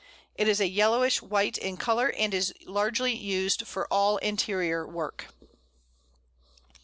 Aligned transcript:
It 0.33 0.47
is 0.47 0.59
yellowish 0.59 1.21
white 1.21 1.59
in 1.59 1.77
colour, 1.77 2.11
and 2.11 2.33
is 2.33 2.55
largely 2.65 3.13
used 3.15 3.67
for 3.67 3.87
all 3.93 4.17
interior 4.17 4.87
work. 4.87 5.27